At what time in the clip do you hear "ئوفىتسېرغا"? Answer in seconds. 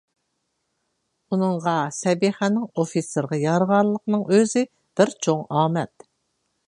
2.83-3.39